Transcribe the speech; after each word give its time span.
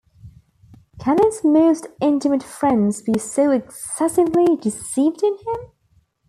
Can 0.99 1.19
his 1.23 1.43
most 1.43 1.85
intimate 2.01 2.41
friends 2.41 3.03
be 3.03 3.19
so 3.19 3.51
excessively 3.51 4.55
deceived 4.55 5.21
in 5.21 5.37
him? 5.37 5.71